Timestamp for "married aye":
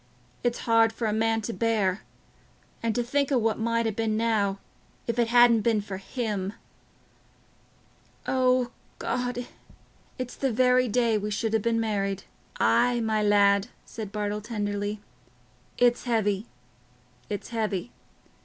11.79-12.99